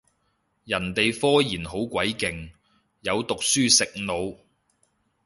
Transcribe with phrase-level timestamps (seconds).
[0.65, 2.49] 人哋科研好鬼勁，
[3.01, 4.39] 有讀書食腦